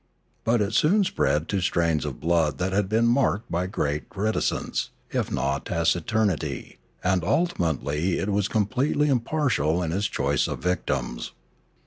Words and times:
But 0.43 0.61
it 0.61 0.73
soon 0.73 1.03
spread 1.03 1.47
to 1.49 1.61
strains 1.61 2.05
of 2.05 2.19
blood 2.19 2.57
that 2.57 2.73
had 2.73 2.89
been 2.89 3.05
marked 3.05 3.51
by 3.51 3.67
great 3.67 4.09
reti 4.09 4.41
cence, 4.41 4.89
if 5.11 5.31
not 5.31 5.63
taciturnity, 5.67 6.79
and 7.03 7.23
ultimately 7.23 8.17
it 8.17 8.29
was 8.29 8.47
com 8.47 8.65
pletely 8.65 9.09
impartial 9.09 9.83
in 9.83 9.91
its 9.91 10.07
choice 10.07 10.47
of 10.47 10.57
victims. 10.57 11.33